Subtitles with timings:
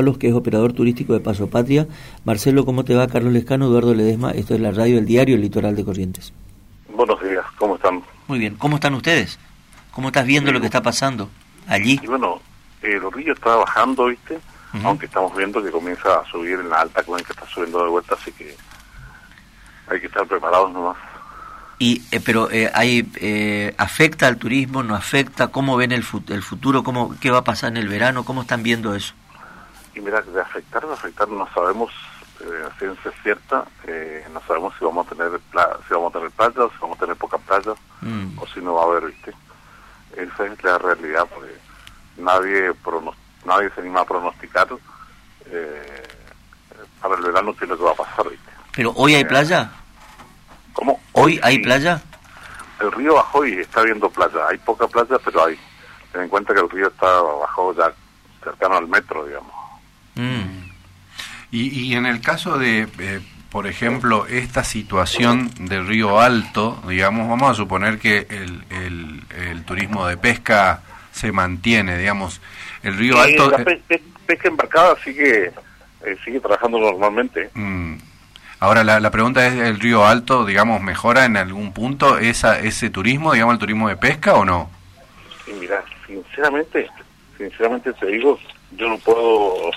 [0.00, 1.86] Ábalos, que es operador turístico de Paso Patria.
[2.24, 3.06] Marcelo, ¿cómo te va?
[3.06, 6.32] Carlos Lescano, Eduardo Ledesma, esto es la radio del diario El Litoral de Corrientes.
[6.88, 8.02] Buenos días, ¿cómo están?
[8.26, 9.38] Muy bien, ¿cómo están ustedes?
[9.92, 11.28] ¿Cómo estás viendo lo que está pasando
[11.66, 12.00] allí?
[12.02, 12.40] Y bueno,
[12.80, 14.38] el río está bajando, ¿viste?
[14.84, 17.90] Aunque estamos viendo que comienza a subir en la alta con que está subiendo de
[17.90, 18.56] vuelta, así que
[19.88, 20.96] hay que estar preparados nomás.
[21.78, 24.82] Y, eh, pero eh, hay, eh, ¿afecta al turismo?
[24.82, 25.48] ¿No afecta?
[25.48, 26.82] ¿Cómo ven el, el futuro?
[26.84, 28.24] ¿Cómo, ¿Qué va a pasar en el verano?
[28.24, 29.12] ¿Cómo están viendo eso?
[30.00, 31.92] Y mira, de afectar, de afectar no sabemos
[32.40, 35.30] eh, a ciencia cierta, eh, no sabemos si vamos a tener
[35.86, 38.38] si vamos a tener playa, si vamos a tener poca playa, mm.
[38.38, 39.34] o si no va a haber, ¿viste?
[40.16, 41.54] Esa es la realidad, porque
[42.16, 42.72] nadie
[43.44, 44.68] nadie se anima a pronosticar
[45.50, 46.08] eh,
[47.02, 48.50] para el verano qué es lo que va a pasar, ¿viste?
[48.72, 49.70] ¿Pero hoy hay playa?
[50.72, 50.98] ¿Cómo?
[51.12, 52.00] ¿Hoy hay playa?
[52.80, 54.48] El río bajó y está viendo playa.
[54.48, 55.58] Hay poca playa, pero hay.
[56.10, 57.92] Ten en cuenta que el río está bajado ya
[58.42, 59.59] cercano al metro, digamos.
[60.20, 60.70] Mm.
[61.52, 63.20] Y, y en el caso de, eh,
[63.50, 70.06] por ejemplo, esta situación del río Alto, digamos, vamos a suponer que el, el, turismo
[70.06, 72.40] de pesca se mantiene, digamos,
[72.82, 73.50] el río Alto...
[73.50, 73.64] La
[74.26, 75.50] pesca embarcada sigue,
[76.04, 77.50] eh, sigue trabajando normalmente.
[77.54, 77.96] Mm.
[78.60, 82.90] Ahora, la, la, pregunta es, ¿el río Alto, digamos, mejora en algún punto esa, ese
[82.90, 84.70] turismo, digamos, el turismo de pesca o no?
[85.44, 86.88] Sí, mira, sinceramente,
[87.36, 88.38] sinceramente te digo,
[88.76, 89.70] yo no puedo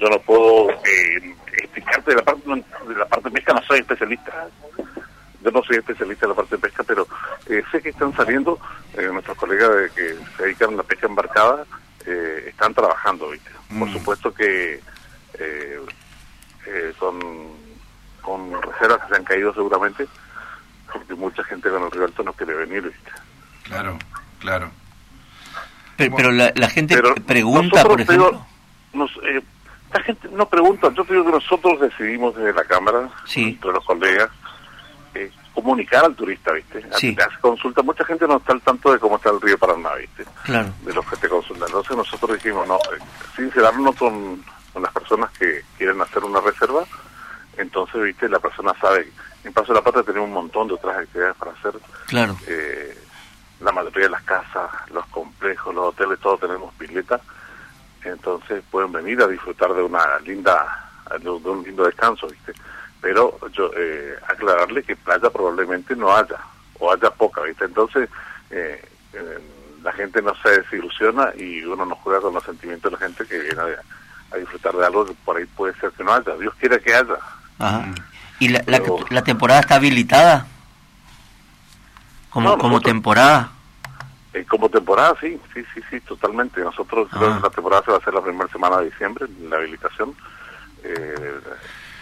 [0.00, 3.80] yo no puedo eh, explicarte de la parte de la parte de pesca no soy
[3.80, 4.48] especialista.
[5.42, 7.06] Yo no soy especialista en la parte de pesca pero
[7.48, 8.58] eh, sé que están saliendo
[8.94, 11.64] eh, nuestros colegas de que se dedican a la pesca embarcada
[12.06, 13.92] eh, están trabajando viste por mm.
[13.92, 14.80] supuesto que
[16.98, 17.18] con
[18.20, 20.06] con reservas que se han caído seguramente
[20.92, 23.10] porque mucha gente con el río Alto no quiere venir viste
[23.64, 23.98] claro
[24.38, 24.70] claro.
[25.96, 28.46] Pero, la, gente pregunta por ejemplo.
[28.94, 29.10] nos,
[29.92, 34.30] la gente no pregunta, yo creo que nosotros decidimos desde la Cámara, entre los colegas,
[35.14, 36.84] eh, comunicar al turista, ¿viste?
[36.96, 37.16] Sí.
[37.40, 40.24] consulta, mucha gente no está al tanto de cómo está el río Paraná, ¿viste?
[40.44, 40.68] Claro.
[40.84, 41.66] De los que te consultan.
[41.66, 42.98] Entonces nosotros dijimos, no, eh,
[43.34, 46.84] sincerarnos con, con las personas que quieren hacer una reserva,
[47.56, 48.28] entonces, ¿viste?
[48.28, 49.10] La persona sabe,
[49.42, 51.72] en Paso de la Pata tenemos un montón de otras actividades para hacer.
[52.06, 52.36] Claro.
[52.46, 52.96] Eh,
[53.60, 57.20] la mayoría de las casas, los complejos, los hoteles, todos tenemos piletas
[58.08, 60.90] entonces pueden venir a disfrutar de una linda,
[61.20, 62.52] de un lindo descanso, ¿viste?
[63.00, 66.38] Pero yo eh, aclararle que playa probablemente no haya,
[66.78, 67.64] o haya poca, ¿viste?
[67.64, 68.08] Entonces
[68.50, 69.38] eh, eh,
[69.82, 73.24] la gente no se desilusiona y uno no juega con los sentimientos de la gente
[73.24, 76.36] que viene a, disfrutar de algo que por ahí puede ser que no haya.
[76.36, 77.16] Dios quiera que haya.
[77.58, 77.84] Ajá.
[78.38, 78.62] ¿Y la,
[79.10, 80.46] la, temporada está habilitada?
[82.30, 83.50] Como, como temporada.
[84.32, 86.60] Eh, como temporada, sí, sí, sí, sí, totalmente.
[86.60, 89.56] Nosotros creo que la temporada se va a hacer la primera semana de diciembre, la
[89.56, 90.14] habilitación.
[90.84, 91.40] Eh,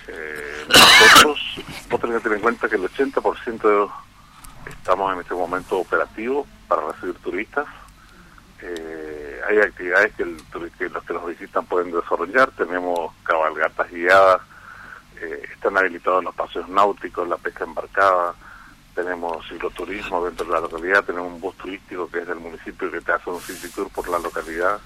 [0.08, 1.40] eh, nosotros,
[1.88, 3.92] vos tenés que tener en cuenta que el 80%
[4.68, 7.66] estamos en este momento operativo para recibir turistas.
[8.60, 10.36] Eh, hay actividades que, el,
[10.76, 12.50] que los que nos visitan pueden desarrollar.
[12.50, 14.42] Tenemos cabalgatas guiadas,
[15.54, 18.34] están habilitados los paseos náuticos, la pesca embarcada
[18.98, 23.00] tenemos cicloturismo dentro de la localidad, tenemos un bus turístico que es del municipio que
[23.00, 24.80] te hace un city tour por la localidad.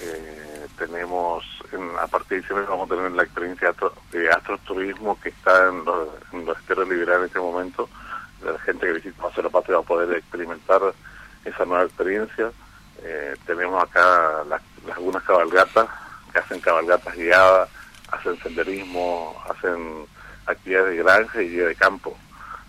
[0.00, 3.74] Eh, tenemos, en, a partir de diciembre vamos a tener la experiencia
[4.10, 7.90] de astroturismo que está en los, en los liberales en este momento.
[8.42, 10.80] La gente que visita hacer la Patria va a poder experimentar
[11.44, 12.50] esa nueva experiencia.
[13.02, 14.44] Eh, tenemos acá
[14.94, 15.86] algunas cabalgatas
[16.32, 17.68] que hacen cabalgatas guiadas,
[18.12, 20.06] hacen senderismo, hacen
[20.46, 22.16] actividades de granja y de campo.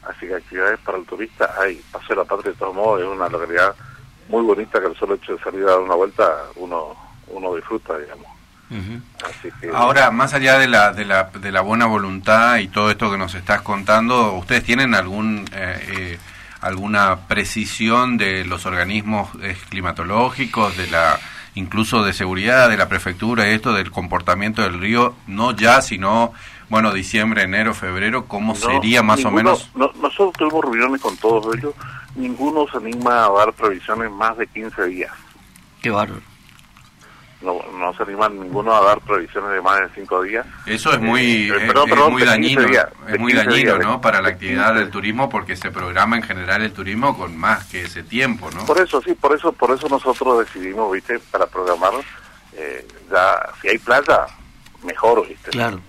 [0.10, 1.82] Así que actividades para el turista hay.
[1.92, 3.76] Paso de la Patria, de todos modos, es una localidad
[4.30, 6.24] muy bonita que el solo hecho de salir a dar una vuelta
[6.56, 6.96] uno,
[7.28, 8.28] uno disfruta, digamos.
[9.24, 12.92] Así que, Ahora, más allá de la, de, la, de la buena voluntad y todo
[12.92, 16.20] esto que nos estás contando, ¿ustedes tienen algún eh, eh,
[16.60, 19.30] alguna precisión de los organismos
[19.70, 21.18] climatológicos, de la
[21.58, 26.34] incluso de seguridad de la prefectura, esto del comportamiento del río, no ya, sino
[26.70, 29.70] bueno, diciembre, enero, febrero, ¿cómo sería más o menos?
[29.76, 31.74] nosotros tuvimos reuniones con todos ellos,
[32.16, 35.12] ninguno se anima a dar previsiones más de 15 días.
[35.82, 36.22] Qué bárbaro.
[37.40, 40.46] No, no se anima ninguno a dar previsiones de más de 5 días.
[40.66, 41.74] Eso es muy, eh,
[42.10, 42.64] muy dañino,
[43.08, 44.02] es muy dañino, ¿no?
[44.02, 47.84] Para la actividad del turismo porque se programa en general el turismo con más que
[47.84, 48.66] ese tiempo, ¿no?
[48.66, 51.94] Por eso, sí, por eso, por eso nosotros decidimos, viste, para programar,
[52.54, 54.26] eh, ya, si hay playa,
[54.84, 55.52] mejor, viste.
[55.52, 55.80] Claro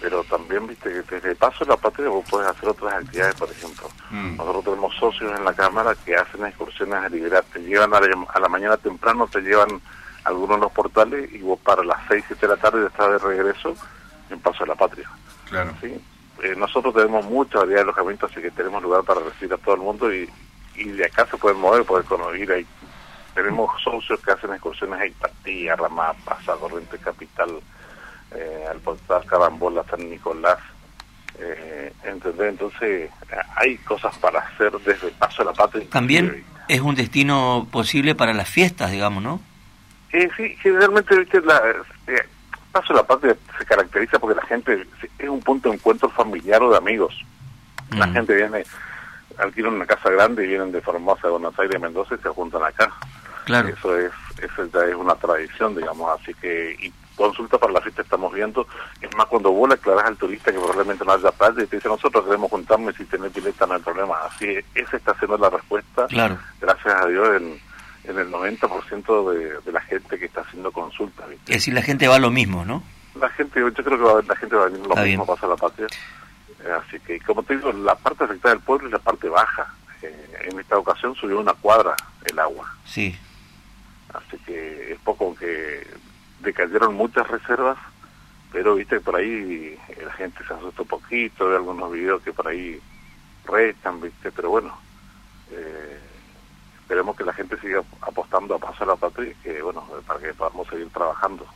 [0.00, 3.50] pero también, viste, que desde paso de la patria vos puedes hacer otras actividades, por
[3.50, 3.88] ejemplo.
[4.10, 4.36] Mm.
[4.36, 8.48] Nosotros tenemos socios en la Cámara que hacen excursiones a liberar, te llevan a la,
[8.48, 9.80] mañana temprano, te llevan
[10.24, 13.18] algunos de los portales y vos para las 6, 7 de la tarde estás de
[13.18, 13.74] regreso
[14.30, 15.10] en Paso de la Patria.
[15.48, 15.72] Claro.
[15.80, 15.98] ¿sí?
[16.42, 19.76] Eh, nosotros tenemos mucha variedad de alojamientos, así que tenemos lugar para recibir a todo
[19.76, 20.28] el mundo y,
[20.74, 22.66] y de acá se pueden mover, poder conocer ahí.
[23.34, 27.60] Tenemos socios que hacen excursiones a Ipatía, Ramapa, Corriente Capital,
[28.34, 30.58] eh, al portal Carambola, San Nicolás.
[31.38, 33.10] Eh, Entonces
[33.56, 35.86] hay cosas para hacer desde Paso de la Patria.
[35.90, 39.40] También es un destino posible para las fiestas, digamos, ¿no?
[40.12, 41.60] Eh, sí, generalmente, viste, la,
[42.06, 42.22] eh,
[42.72, 44.86] Paso de la Patria se caracteriza porque la gente
[45.18, 47.14] es un punto de encuentro familiar o de amigos.
[47.90, 48.12] La mm.
[48.12, 48.64] gente viene,
[49.38, 52.92] alquilan una casa grande y vienen de Formosa, Buenos Aires, Mendoza y se juntan acá.
[53.44, 53.68] Claro.
[53.68, 54.12] Eso es,
[54.42, 58.66] eso ya es una tradición, digamos, así que, y consulta para la fiesta estamos viendo,
[59.00, 61.76] es más cuando vos le aclarás al turista que probablemente no haya playa y te
[61.76, 65.38] dice nosotros queremos juntarnos y si tenés pileta no hay problema, así esa está siendo
[65.38, 66.38] la respuesta, claro.
[66.60, 67.60] gracias a Dios en,
[68.04, 71.24] en el 90% de, de la gente que está haciendo consulta.
[71.46, 72.82] Es decir, la gente va a lo mismo, ¿no?
[73.18, 75.48] La gente, yo creo que va, la gente va a venir lo mismo a pasar
[75.48, 75.86] la patria.
[75.86, 79.74] Eh, así que, como te digo, la parte afectada del pueblo es la parte baja.
[80.02, 82.70] Eh, en esta ocasión subió una cuadra el agua.
[82.84, 83.16] Sí.
[84.16, 85.86] Así que es poco que
[86.40, 87.78] decayeron muchas reservas,
[88.52, 92.48] pero viste por ahí la gente se asustó un poquito, de algunos videos que por
[92.48, 92.80] ahí
[93.44, 94.76] restan, viste, pero bueno,
[95.50, 95.98] eh,
[96.80, 100.68] esperemos que la gente siga apostando a pasar la patria, que bueno, para que podamos
[100.68, 101.46] seguir trabajando.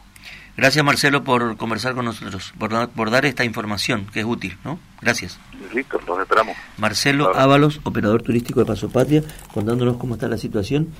[0.56, 4.78] Gracias Marcelo por conversar con nosotros, por, dar esta información que es útil, ¿no?
[5.00, 5.38] Gracias.
[5.72, 6.56] Listo, los esperamos.
[6.76, 9.22] Marcelo Ábalos, operador turístico de Paso Patria,
[9.54, 10.92] contándonos cómo está la situación.